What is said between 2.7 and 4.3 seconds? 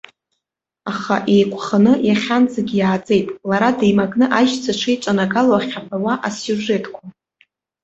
иааӡеит лара деимакны